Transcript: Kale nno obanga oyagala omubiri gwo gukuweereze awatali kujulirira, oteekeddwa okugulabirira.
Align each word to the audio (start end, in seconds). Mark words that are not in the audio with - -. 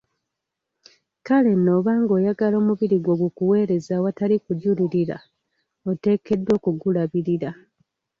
Kale 1.25 1.51
nno 1.55 1.71
obanga 1.79 2.11
oyagala 2.17 2.55
omubiri 2.61 2.97
gwo 3.03 3.15
gukuweereze 3.21 3.91
awatali 3.99 4.35
kujulirira, 4.45 5.17
oteekeddwa 5.89 6.51
okugulabirira. 6.57 7.51